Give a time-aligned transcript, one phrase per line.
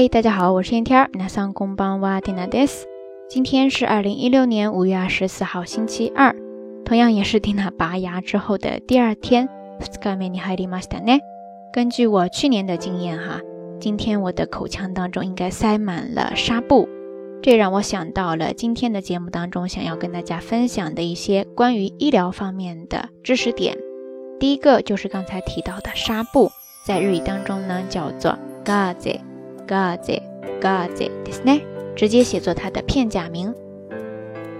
[0.00, 1.10] 嗨，大家好，我是天天儿。
[1.12, 2.86] 那上工帮哇蒂娜德斯。
[3.28, 6.34] 今天是二零一六年五月二十四号，星期二，
[6.86, 9.46] 同样也是蒂娜拔牙之后的第二天。
[11.70, 13.42] 根据我去年的经验哈，
[13.78, 16.88] 今天我的口腔当中应该塞满了纱布，
[17.42, 23.76] 这让我想到了今天的节目当中想要跟大家分享的一些关于医疗方面的知识点。
[24.38, 26.50] 第一个就是刚才提到的纱布，
[26.86, 29.20] 在日语当中呢叫做 g a z e
[29.69, 31.61] gaze，gaze，gaze，ですね，
[31.95, 33.53] 直接写作它的片假名。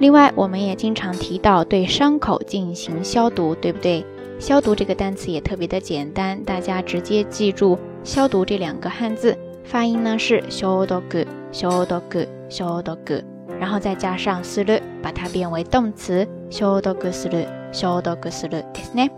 [0.00, 4.04] 另外，我们也经常提到对伤口进行消毒，对不对？
[4.40, 11.00] 消毒这个单词也特别的简单，大家直接记住“消毒”这两个汉字，发音呢是消毒、
[11.52, 12.02] 消毒、
[12.48, 12.96] 消毒，
[13.60, 19.10] 然后再加上する，把它变为动词消毒する、消毒するですね。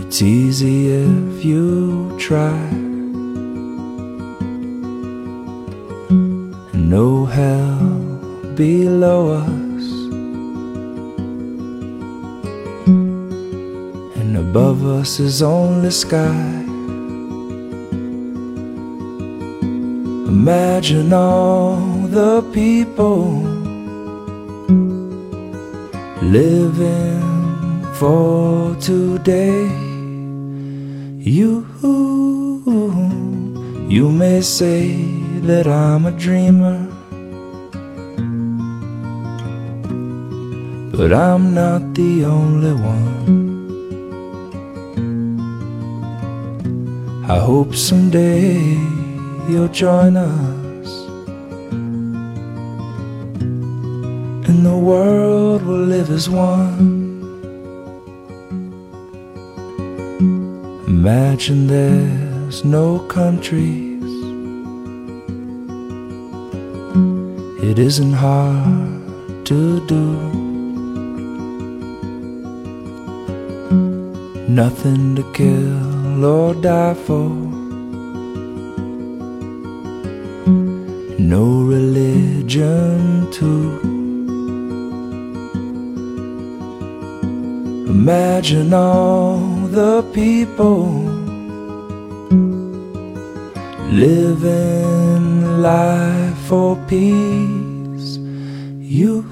[0.00, 2.58] It's easy if you try.
[6.72, 7.78] And no hell
[8.56, 9.84] below us.
[14.18, 16.64] And above us is only sky.
[20.34, 23.26] Imagine all the people
[26.22, 29.68] living for today.
[31.20, 31.66] You,
[33.86, 34.96] you may say
[35.48, 36.78] that I'm a dreamer,
[40.96, 43.26] but I'm not the only one.
[47.28, 48.56] I hope someday
[49.50, 50.65] you'll join us.
[54.48, 57.06] And the world will live as one.
[60.86, 64.04] Imagine there's no countries.
[67.68, 70.06] It isn't hard to do.
[74.48, 77.30] Nothing to kill or die for.
[81.18, 83.95] No religion too.
[87.86, 89.38] Imagine all
[89.70, 90.86] the people
[93.92, 98.18] living life for peace.
[98.80, 99.24] You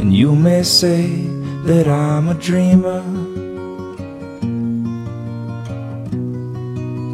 [0.00, 1.06] and you may say
[1.64, 3.02] that I'm a dreamer,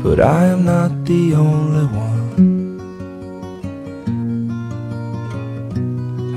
[0.00, 2.14] but I am not the only one.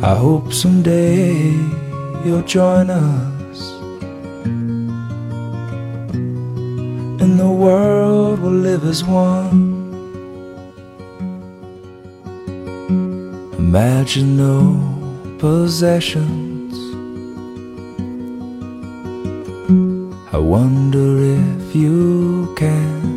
[0.03, 1.53] I hope someday
[2.27, 3.59] you'll join us.
[7.23, 9.77] And the world will live as one.
[13.57, 14.59] Imagine no
[15.39, 16.73] possessions.
[20.33, 21.07] I wonder
[21.39, 23.07] if you can.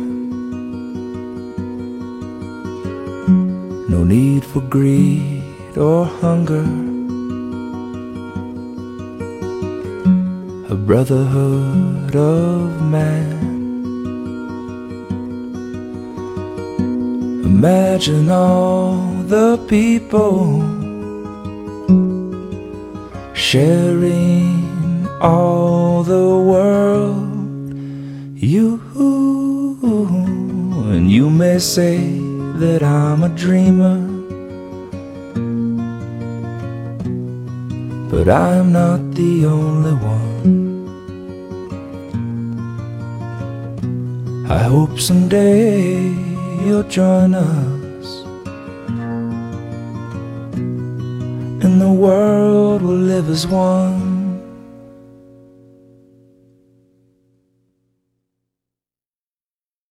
[3.89, 7.00] No need for greed or hunger.
[10.71, 13.39] A brotherhood of man.
[17.43, 18.95] Imagine all
[19.27, 20.61] the people
[23.33, 27.73] sharing all the world.
[28.37, 28.79] You
[30.93, 31.97] and you may say
[32.61, 33.99] that I'm a dreamer,
[38.09, 40.60] but I'm not the only one.
[44.51, 46.11] I hope someday
[46.65, 48.07] you'll join us,
[51.63, 54.10] and the world will live as one.